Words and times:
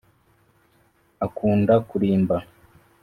akunda 1.25 1.73
kurimba 1.89 2.37